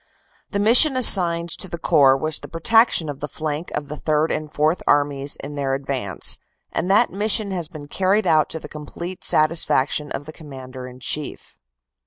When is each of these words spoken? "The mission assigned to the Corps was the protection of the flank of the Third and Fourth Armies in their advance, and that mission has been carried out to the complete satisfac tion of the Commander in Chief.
"The 0.49 0.57
mission 0.57 0.97
assigned 0.97 1.49
to 1.59 1.69
the 1.69 1.77
Corps 1.77 2.17
was 2.17 2.39
the 2.39 2.47
protection 2.47 3.07
of 3.07 3.19
the 3.19 3.27
flank 3.27 3.69
of 3.75 3.87
the 3.87 3.97
Third 3.97 4.31
and 4.31 4.51
Fourth 4.51 4.81
Armies 4.87 5.35
in 5.43 5.53
their 5.53 5.75
advance, 5.75 6.39
and 6.71 6.89
that 6.89 7.11
mission 7.13 7.51
has 7.51 7.67
been 7.67 7.87
carried 7.87 8.25
out 8.25 8.49
to 8.49 8.59
the 8.59 8.67
complete 8.67 9.21
satisfac 9.21 9.91
tion 9.91 10.11
of 10.11 10.25
the 10.25 10.33
Commander 10.33 10.87
in 10.87 11.01
Chief. 11.01 11.55